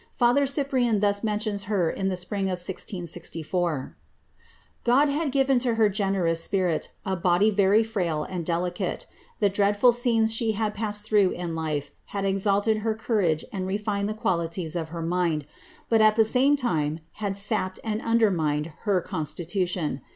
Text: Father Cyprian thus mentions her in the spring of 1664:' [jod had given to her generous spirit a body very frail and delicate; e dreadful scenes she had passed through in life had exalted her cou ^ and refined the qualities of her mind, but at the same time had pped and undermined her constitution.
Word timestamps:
Father 0.15 0.47
Cyprian 0.47 0.99
thus 0.99 1.23
mentions 1.23 1.65
her 1.65 1.87
in 1.87 2.07
the 2.07 2.17
spring 2.17 2.45
of 2.45 2.57
1664:' 2.57 3.95
[jod 4.87 5.09
had 5.11 5.31
given 5.31 5.59
to 5.59 5.75
her 5.75 5.89
generous 5.89 6.43
spirit 6.43 6.89
a 7.05 7.15
body 7.15 7.51
very 7.51 7.83
frail 7.83 8.23
and 8.23 8.43
delicate; 8.43 9.05
e 9.39 9.47
dreadful 9.47 9.91
scenes 9.91 10.33
she 10.33 10.53
had 10.53 10.73
passed 10.73 11.05
through 11.05 11.29
in 11.33 11.53
life 11.53 11.91
had 12.05 12.25
exalted 12.25 12.77
her 12.79 12.95
cou 12.95 13.13
^ 13.13 13.43
and 13.53 13.67
refined 13.67 14.09
the 14.09 14.15
qualities 14.15 14.75
of 14.75 14.89
her 14.89 15.03
mind, 15.03 15.45
but 15.87 16.01
at 16.01 16.15
the 16.15 16.25
same 16.25 16.57
time 16.57 17.01
had 17.21 17.33
pped 17.33 17.77
and 17.83 18.01
undermined 18.01 18.73
her 18.89 19.01
constitution. 19.01 20.01